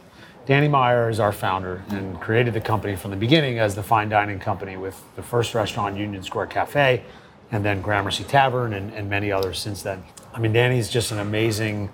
[0.44, 4.08] Danny Meyer is our founder and created the company from the beginning as the fine
[4.08, 7.02] dining company with the first restaurant, Union Square Cafe,
[7.50, 10.02] and then Gramercy Tavern and, and many others since then.
[10.34, 11.90] I mean, Danny's just an amazing,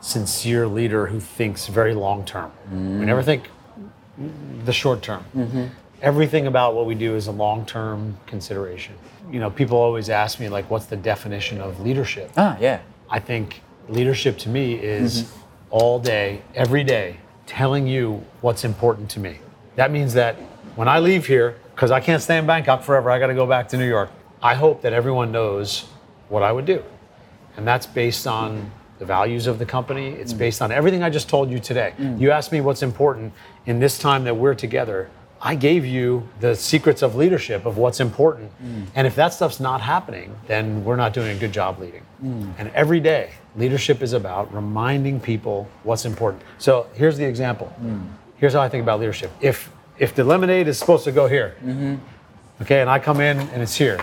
[0.00, 2.50] sincere leader who thinks very long term.
[2.70, 3.48] We never think
[4.64, 5.24] the short term.
[6.02, 8.94] everything about what we do is a long-term consideration.
[9.30, 12.30] You know, people always ask me like, what's the definition of leadership?
[12.36, 12.80] Ah, yeah.
[13.10, 15.40] I think leadership to me is mm-hmm.
[15.70, 19.38] all day, every day, telling you what's important to me.
[19.76, 20.36] That means that
[20.76, 23.46] when I leave here, because I can't stay in Bangkok forever, I got to go
[23.46, 24.10] back to New York.
[24.42, 25.86] I hope that everyone knows
[26.28, 26.82] what I would do.
[27.56, 28.70] And that's based on
[29.00, 30.10] the values of the company.
[30.10, 30.38] It's mm.
[30.38, 31.94] based on everything I just told you today.
[31.98, 32.20] Mm.
[32.20, 33.32] You asked me what's important
[33.66, 35.10] in this time that we're together.
[35.42, 38.50] I gave you the secrets of leadership of what's important.
[38.62, 38.86] Mm.
[38.94, 42.02] And if that stuff's not happening, then we're not doing a good job leading.
[42.22, 42.52] Mm.
[42.58, 46.42] And every day, leadership is about reminding people what's important.
[46.58, 47.72] So here's the example.
[47.82, 48.06] Mm.
[48.36, 49.30] Here's how I think about leadership.
[49.40, 51.96] If if the lemonade is supposed to go here, mm-hmm.
[52.62, 54.02] okay, and I come in and it's here,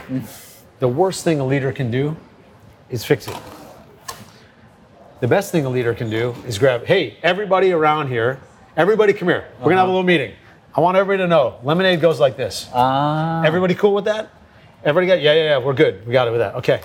[0.77, 2.15] the worst thing a leader can do
[2.91, 3.35] is fix it.
[5.21, 8.39] The best thing a leader can do is grab, hey, everybody around here,
[8.75, 9.47] everybody come here.
[9.57, 9.93] We're gonna have a uh-huh.
[9.93, 10.33] little meeting.
[10.77, 12.69] I want everybody to know lemonade goes like this.
[12.71, 13.43] Ah.
[13.43, 14.29] Everybody cool with that?
[14.83, 16.05] Everybody got, yeah, yeah, yeah, we're good.
[16.05, 16.53] We got it with that.
[16.53, 16.81] Okay.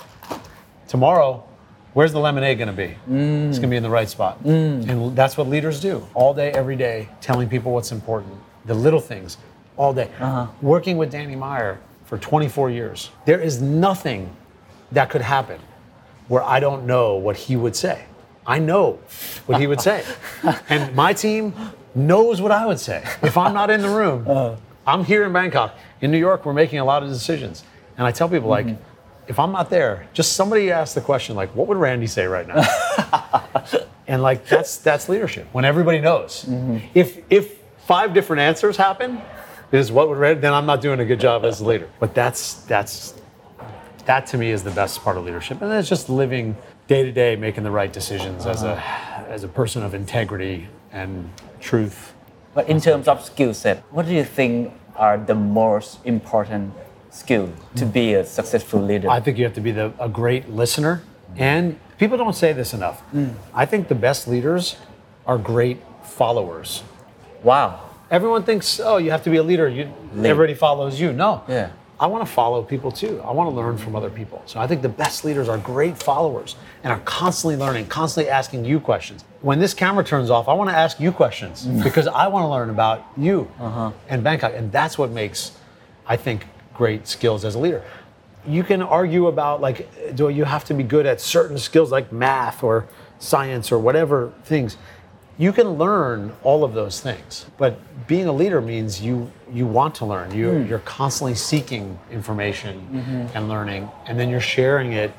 [0.88, 1.44] Tomorrow,
[1.92, 2.96] where's the lemonade gonna be?
[3.06, 3.50] Mm.
[3.50, 4.42] It's gonna be in the right spot.
[4.44, 4.88] Mm.
[4.88, 8.32] And that's what leaders do all day, every day, telling people what's important,
[8.64, 9.36] the little things,
[9.76, 10.10] all day.
[10.18, 10.46] Uh-huh.
[10.62, 14.34] Working with Danny Meyer for 24 years, there is nothing
[14.92, 15.60] that could happen
[16.28, 18.06] where I don't know what he would say.
[18.46, 18.98] I know
[19.44, 20.02] what he would say.
[20.70, 21.52] and my team
[21.94, 23.04] knows what I would say.
[23.22, 24.56] If I'm not in the room, uh-huh.
[24.86, 25.76] I'm here in Bangkok.
[26.00, 27.64] In New York, we're making a lot of decisions.
[27.96, 28.82] And I tell people, like, mm-hmm.
[29.28, 32.46] if I'm not there, just somebody ask the question, like, what would Randy say right
[32.46, 32.62] now?
[34.08, 36.44] and like that's that's leadership when everybody knows.
[36.44, 36.78] Mm-hmm.
[36.94, 39.20] If if five different answers happen,
[39.70, 41.88] is what would Randy, then I'm not doing a good job as a leader.
[42.00, 43.14] But that's that's
[44.06, 46.56] that to me is the best part of leadership, and then it's just living
[46.88, 49.24] day to day, making the right decisions as uh-huh.
[49.26, 52.12] a as a person of integrity and truth.
[52.54, 56.74] But in terms of skill set, what do you think are the most important
[57.10, 59.08] skill to be a successful leader?
[59.08, 61.02] I think you have to be the, a great listener,
[61.36, 63.02] and people don't say this enough.
[63.14, 63.34] Mm.
[63.54, 64.76] I think the best leaders
[65.26, 66.82] are great followers.
[67.42, 67.88] wow.
[68.10, 69.66] Everyone thinks, oh, you have to be a leader.
[69.66, 69.90] You,
[70.22, 71.14] everybody follows you.
[71.14, 71.44] No.
[71.48, 71.70] Yeah.
[72.02, 73.20] I want to follow people too.
[73.24, 74.42] I want to learn from other people.
[74.46, 78.64] So I think the best leaders are great followers and are constantly learning, constantly asking
[78.64, 79.24] you questions.
[79.40, 81.80] When this camera turns off, I want to ask you questions mm.
[81.84, 83.92] because I want to learn about you uh-huh.
[84.08, 84.52] and Bangkok.
[84.52, 85.52] And that's what makes,
[86.04, 87.84] I think, great skills as a leader.
[88.48, 92.10] You can argue about like, do you have to be good at certain skills like
[92.10, 92.88] math or
[93.20, 94.76] science or whatever things
[95.38, 99.94] you can learn all of those things but being a leader means you you want
[99.96, 100.34] to learn.
[100.34, 100.68] You hmm.
[100.68, 103.36] you're constantly seeking information mm-hmm.
[103.36, 105.12] and learning and then you're sharing it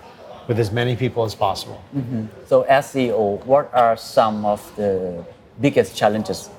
[0.48, 1.82] with as many people as possible.
[1.96, 2.26] Mm-hmm.
[2.48, 5.24] So, as CEO, what are some of the
[5.62, 6.50] biggest challenges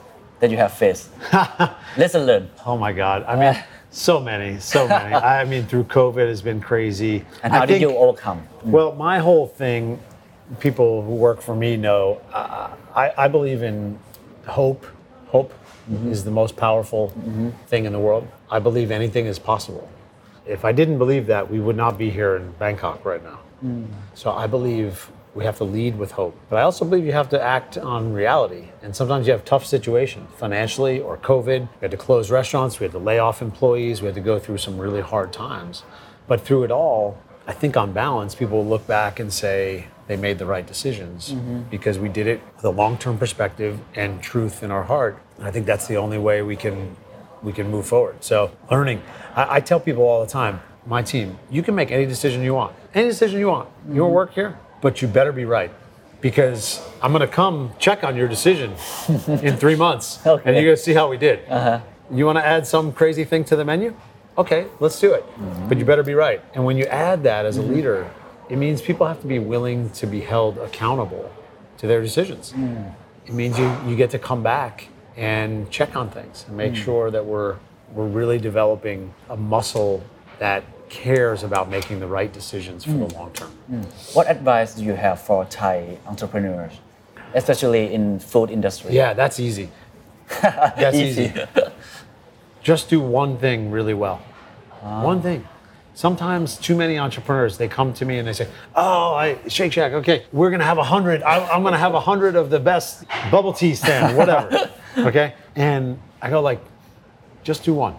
[0.40, 1.10] that you have faced?
[1.96, 3.24] Lesson learn oh my god.
[3.24, 3.56] I mean
[3.90, 5.14] so many so many.
[5.36, 7.24] I mean through covid has been crazy.
[7.42, 8.40] And how I did think- you overcome?
[8.64, 10.00] Well, my whole thing,
[10.60, 13.98] people who work for me know, uh, I, I believe in
[14.46, 14.86] hope.
[15.28, 15.52] Hope
[16.10, 17.12] is the most powerful
[17.66, 18.26] thing in the world.
[18.50, 19.88] I believe anything is possible.
[20.46, 23.40] If I didn't believe that, we would not be here in Bangkok right now.
[24.14, 26.38] So I believe we have to lead with hope.
[26.48, 28.68] But I also believe you have to act on reality.
[28.82, 31.60] And sometimes you have tough situations financially or COVID.
[31.60, 34.38] We had to close restaurants, we had to lay off employees, we had to go
[34.38, 35.82] through some really hard times.
[36.28, 40.16] But through it all, I think on balance, people will look back and say they
[40.16, 41.62] made the right decisions mm-hmm.
[41.70, 45.18] because we did it with a long-term perspective and truth in our heart.
[45.38, 46.96] And I think that's the only way we can
[47.42, 48.24] we can move forward.
[48.24, 49.02] So learning,
[49.36, 52.54] I, I tell people all the time, my team, you can make any decision you
[52.54, 53.68] want, any decision you want.
[53.86, 55.70] You want to work here, but you better be right.
[56.22, 58.70] Because I'm going to come check on your decision
[59.26, 60.42] in three months, Okay.
[60.46, 61.40] and you're going to see how we did.
[61.50, 61.80] Uh-huh.
[62.10, 63.94] You want to add some crazy thing to the menu?
[64.36, 65.22] Okay, let's do it.
[65.22, 65.68] Mm-hmm.
[65.68, 66.42] But you better be right.
[66.54, 67.74] And when you add that as a mm-hmm.
[67.74, 68.10] leader,
[68.48, 71.30] it means people have to be willing to be held accountable
[71.78, 72.52] to their decisions.
[72.52, 72.94] Mm.
[73.26, 76.84] It means you, you get to come back and check on things and make mm.
[76.84, 77.56] sure that we're
[77.92, 80.02] we're really developing a muscle
[80.40, 83.14] that cares about making the right decisions for the mm.
[83.14, 83.52] long term.
[84.14, 86.72] What advice do you have for Thai entrepreneurs,
[87.34, 88.92] especially in food industry?
[88.92, 89.70] Yeah, that's easy.
[90.40, 91.34] That's easy.
[92.64, 94.16] Just do one thing really well.
[94.80, 95.46] One thing.
[95.94, 99.92] Sometimes too many entrepreneurs they come to me and they say, "Oh, I Shake Shack.
[99.92, 101.22] Okay, we're gonna have a hundred.
[101.22, 105.98] I- I'm gonna have a hundred of the best bubble tea stand, whatever." okay, and
[106.20, 106.60] I go like,
[107.44, 107.94] "Just do one.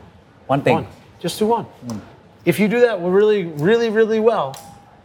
[0.47, 0.73] One thing.
[0.73, 0.87] One.
[1.19, 1.65] Just do one.
[2.43, 4.55] If you do that really, really, really well,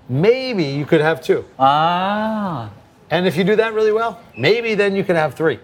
[0.08, 1.44] maybe you could have two.
[1.58, 2.70] Ah,
[3.10, 5.58] And if you do that really well, maybe then you can have three.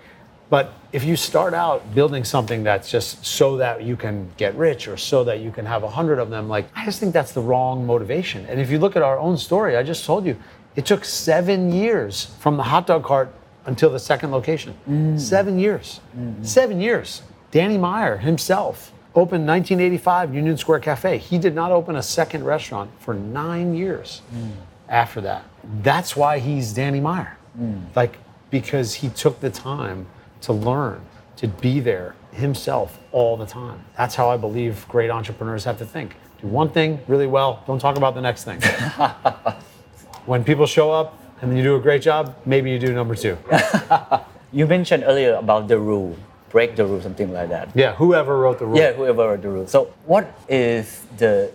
[0.48, 4.88] But if you start out building something that's just so that you can get rich
[4.88, 7.32] or so that you can have a hundred of them, like I just think that's
[7.32, 8.46] the wrong motivation.
[8.46, 10.38] And if you look at our own story, I just told you,
[10.74, 13.30] it took seven years from the hot dog cart
[13.66, 14.74] until the second location.
[14.88, 15.20] Mm.
[15.20, 16.00] Seven years.
[16.16, 16.42] Mm-hmm.
[16.42, 17.20] Seven years.
[17.50, 21.18] Danny Meyer himself opened 1985 Union Square Cafe.
[21.18, 24.52] He did not open a second restaurant for nine years mm.
[24.88, 25.44] after that.
[25.82, 27.36] That's why he's Danny Meyer.
[27.60, 27.94] Mm.
[27.94, 28.16] Like,
[28.48, 30.06] because he took the time
[30.42, 31.00] to learn,
[31.36, 33.82] to be there himself all the time.
[33.96, 36.16] That's how I believe great entrepreneurs have to think.
[36.40, 38.60] Do one thing really well, don't talk about the next thing.
[40.26, 43.38] when people show up and you do a great job, maybe you do number two.
[44.52, 46.16] You mentioned earlier about the rule,
[46.50, 47.68] break the rule, something like that.
[47.74, 48.78] Yeah, whoever wrote the rule.
[48.78, 49.66] Yeah, whoever wrote the rule.
[49.66, 51.50] So, what is the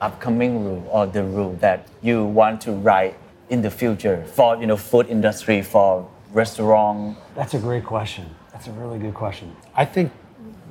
[0.00, 3.14] upcoming rule or the rule that you want to write
[3.50, 7.18] in the future for you know food industry, for restaurant?
[7.34, 8.34] That's a great question.
[8.52, 9.54] That's a really good question.
[9.74, 10.12] I think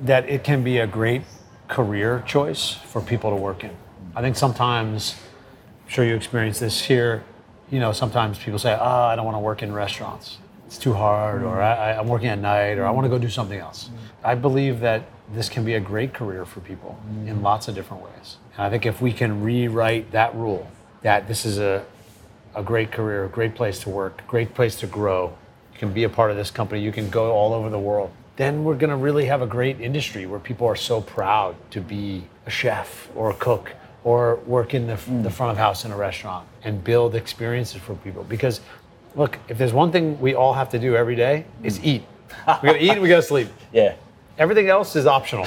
[0.02, 1.22] that it can be a great
[1.68, 3.70] career choice for people to work in.
[4.14, 5.16] I think sometimes,
[5.84, 7.24] I'm sure you experience this here,
[7.70, 10.38] you know, sometimes people say, oh, I don't want to work in restaurants.
[10.66, 13.28] It's too hard, or I, I'm working at night, or I want to go do
[13.28, 13.90] something else.
[14.24, 18.02] I believe that this can be a great career for people in lots of different
[18.02, 18.36] ways.
[18.56, 20.68] And I think if we can rewrite that rule,
[21.02, 21.84] that this is a,
[22.54, 25.36] a great career, a great place to work, great place to grow.
[25.80, 26.82] Can be a part of this company.
[26.82, 28.10] You can go all over the world.
[28.36, 31.80] Then we're going to really have a great industry where people are so proud to
[31.80, 33.72] be a chef or a cook
[34.04, 35.22] or work in the, mm.
[35.22, 38.24] the front of house in a restaurant and build experiences for people.
[38.24, 38.60] Because,
[39.16, 41.84] look, if there's one thing we all have to do every day, is mm.
[41.84, 42.02] eat.
[42.62, 43.00] We got to eat.
[43.00, 43.48] We got to sleep.
[43.72, 43.94] Yeah.
[44.36, 45.46] Everything else is optional.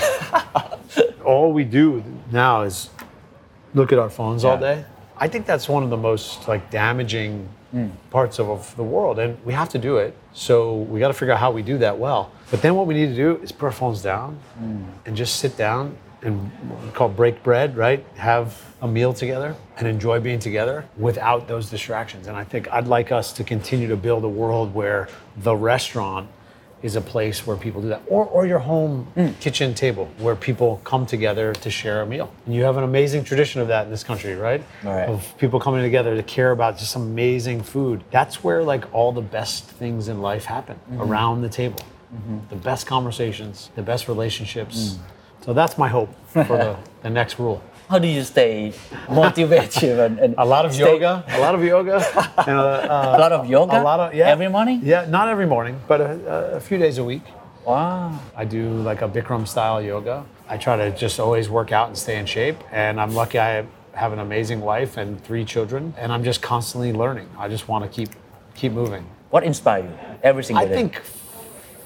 [1.24, 2.90] all we do now is
[3.76, 4.84] look at our phones all day.
[5.16, 7.90] I think that's one of the most like damaging Mm.
[8.12, 10.16] parts of, of the world, and we have to do it.
[10.34, 12.32] So we got to figure out how we do that well.
[12.52, 14.86] But then what we need to do is put our phones down mm.
[15.08, 16.52] and just sit down and
[16.94, 18.06] call break bread, right?
[18.16, 22.28] Have a meal together and enjoy being together without those distractions.
[22.28, 26.30] And I think I'd like us to continue to build a world where the restaurant
[26.84, 29.30] is a place where people do that, or, or your home hmm.
[29.40, 32.32] kitchen table where people come together to share a meal.
[32.46, 34.62] And you have an amazing tradition of that in this country, right?
[34.84, 35.08] Right.
[35.08, 38.04] Of people coming together to care about just amazing food.
[38.12, 41.02] That's where like all the best things in life happen mm-hmm.
[41.02, 41.80] around the table.
[42.14, 42.50] Mm-hmm.
[42.50, 44.78] The best conversations, the best relationships.
[44.78, 45.46] Mm.
[45.46, 47.64] So that's my hope for the, the next rule.
[47.94, 48.74] How do you stay
[49.08, 51.98] motivated and, and A lot of stay- yoga, a lot of yoga,
[52.50, 53.80] and uh, A lot of yoga.
[53.80, 54.30] a lot of yeah.
[54.34, 54.82] every morning.
[54.84, 57.22] Yeah, not every morning, but a, a few days a week.
[57.68, 58.20] Wow.
[58.36, 60.26] I do like a Bikram style yoga.
[60.50, 62.58] I try to just always work out and stay in shape.
[62.72, 65.94] And I'm lucky I have an amazing wife and three children.
[66.00, 67.30] And I'm just constantly learning.
[67.38, 68.10] I just want to keep
[68.56, 69.06] keep moving.
[69.30, 70.74] What inspired you every single I day?
[70.74, 71.00] think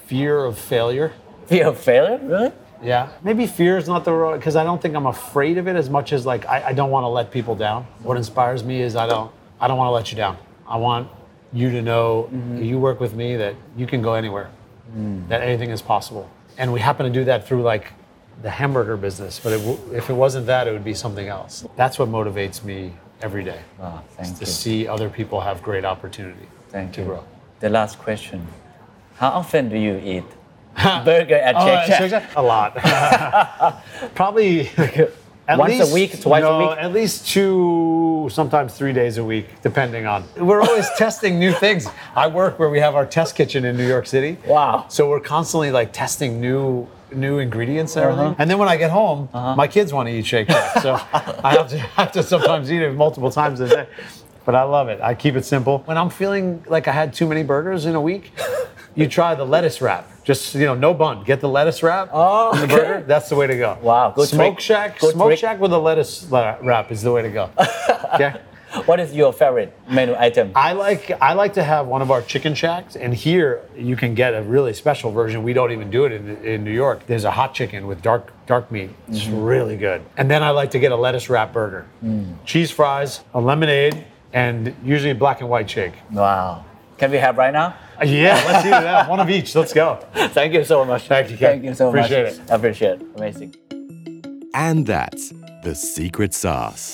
[0.07, 1.11] fear of failure.
[1.47, 2.51] fear of failure, really?
[2.81, 5.75] Yeah, maybe fear is not the right because I don't think I'm afraid of it
[5.75, 7.85] as much as like I, I don't want to let people down.
[8.03, 10.37] What inspires me is I don't I don't want to let you down.
[10.67, 11.09] I want
[11.53, 12.61] you to know mm-hmm.
[12.61, 14.49] you work with me that you can go anywhere,
[14.95, 15.27] mm.
[15.29, 16.29] that anything is possible.
[16.57, 17.93] And we happen to do that through like
[18.41, 19.39] the hamburger business.
[19.39, 21.65] But it, w- if it wasn't that, it would be something else.
[21.75, 24.45] That's what motivates me every day Wow, thank to you.
[24.45, 27.07] see other people have great opportunity Thank to you.
[27.07, 27.23] grow.
[27.59, 28.45] The last question.
[29.15, 30.25] How often do you eat
[31.05, 31.97] burger at Oh, Shake Shack?
[31.99, 32.35] Shake Shack?
[32.35, 32.75] A lot.
[34.15, 34.67] Probably
[35.47, 36.77] at Once a least, week, twice a no, week?
[36.77, 40.25] At least two, sometimes three days a week, depending on.
[40.37, 41.87] We're always testing new things.
[42.15, 44.37] I work where we have our test kitchen in New York City.
[44.45, 44.85] Wow.
[44.89, 48.13] So we're constantly like testing new new ingredients and Uh-huh.
[48.21, 48.35] everything.
[48.41, 50.81] And then when I get home, my kids want to eat Shake Shack.
[50.81, 50.93] So
[51.43, 53.87] I have to have to sometimes eat it multiple times a day.
[54.43, 54.99] But I love it.
[55.01, 55.79] I keep it simple.
[55.85, 58.33] When I'm feeling like I had too many burgers in a week,
[58.95, 60.09] you try the lettuce wrap.
[60.27, 61.23] Just you know, no bun.
[61.23, 63.01] Get the lettuce wrap Oh, in the burger.
[63.07, 63.77] That's the way to go.
[63.81, 64.59] Wow, good Smoke trick.
[64.59, 64.99] Shack.
[64.99, 65.39] Good Smoke trick.
[65.39, 67.49] Shack with a lettuce wrap is the way to go.
[68.13, 68.33] Okay.
[68.85, 70.51] What is your favorite menu item?
[70.53, 74.13] I like I like to have one of our chicken shacks, and here you can
[74.13, 75.41] get a really special version.
[75.43, 77.05] We don't even do it in, in New York.
[77.07, 78.89] There's a hot chicken with dark dark meat.
[79.07, 79.41] It's Mm-hmm.
[79.41, 80.01] really good.
[80.17, 82.35] And then I like to get a lettuce wrap burger, Mm.
[82.45, 85.93] cheese fries, a lemonade, and usually a black and white shake.
[86.11, 86.65] Wow.
[86.99, 87.67] Can we have right now?
[88.01, 89.07] Uh, Yeah, let's do that.
[89.13, 89.49] One of each.
[89.55, 89.87] Let's go.
[90.37, 91.03] Thank you so much.
[91.07, 91.49] Thank you, Ken.
[91.51, 92.33] Thank you so Appreciate much.
[92.33, 92.51] it.
[92.57, 93.01] Appreciate it.
[93.17, 93.49] Amazing.
[94.67, 95.23] And that's
[95.65, 96.85] the secret sauce.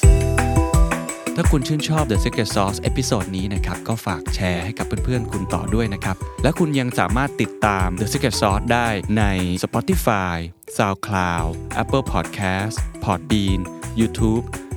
[1.38, 8.88] ถ้าคุณชื่นชอบ The Secret Sauce เอพิโซดนี้นะครับ ก็ฝากแชร์ให้กับเพื่อนๆ คุณต่อด้วยนะครับ และคุณยังสามารถติดตาม The Secret Sauce ได้
[9.18, 9.24] ใน
[9.64, 10.36] Spotify,
[10.78, 11.52] SoundCloud,
[11.82, 12.76] Apple Podcast,
[13.06, 13.60] Podbean,
[14.00, 14.44] YouTube